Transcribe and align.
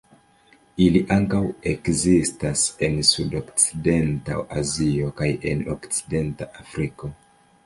Ili 0.85 1.01
ankaŭ 1.15 1.41
ekzistas 1.71 2.63
en 2.87 2.97
sudokcidenta 3.11 4.39
Azio 4.63 5.11
kaj 5.21 5.29
en 5.53 5.63
okcidenta 5.77 6.51
Afriko. 6.65 7.13